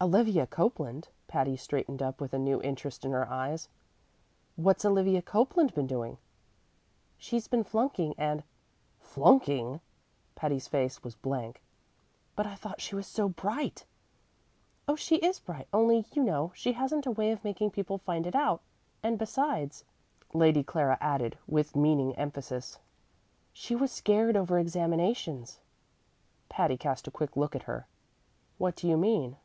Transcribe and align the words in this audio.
"Olivia 0.00 0.44
Copeland?" 0.44 1.06
Patty 1.28 1.56
straightened 1.56 2.02
up 2.02 2.20
with 2.20 2.34
a 2.34 2.36
new 2.40 2.60
interest 2.62 3.04
in 3.04 3.12
her 3.12 3.30
eyes. 3.30 3.68
"What's 4.56 4.84
Olivia 4.84 5.22
Copeland 5.22 5.72
been 5.72 5.86
doing?" 5.86 6.18
"She's 7.16 7.46
been 7.46 7.62
flunking 7.62 8.12
and" 8.18 8.42
"Flunking!" 9.12 9.78
Patty's 10.34 10.66
face 10.66 11.04
was 11.04 11.14
blank. 11.14 11.62
"But 12.34 12.44
I 12.44 12.56
thought 12.56 12.80
she 12.80 12.96
was 12.96 13.06
so 13.06 13.28
bright!" 13.28 13.84
"Oh, 14.88 14.96
she 14.96 15.18
is 15.18 15.38
bright; 15.38 15.68
only, 15.72 16.04
you 16.12 16.24
know, 16.24 16.50
she 16.56 16.72
hasn't 16.72 17.06
a 17.06 17.12
way 17.12 17.30
of 17.30 17.44
making 17.44 17.70
people 17.70 17.98
find 17.98 18.26
it 18.26 18.34
out; 18.34 18.62
and, 19.00 19.16
besides," 19.16 19.84
Lady 20.34 20.64
Clara 20.64 20.98
added 21.00 21.38
with 21.46 21.76
meaning 21.76 22.16
emphasis, 22.16 22.80
"she 23.52 23.76
was 23.76 23.92
scared 23.92 24.36
over 24.36 24.58
examinations." 24.58 25.60
Patty 26.48 26.76
cast 26.76 27.06
a 27.06 27.12
quick 27.12 27.36
look 27.36 27.54
at 27.54 27.62
her. 27.70 27.86
"What 28.56 28.74
do 28.74 28.88
you 28.88 28.96
mean?" 28.96 29.36